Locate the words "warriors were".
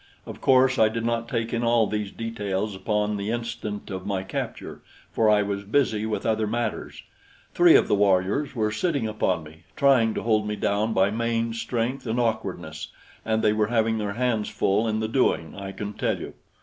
7.93-8.71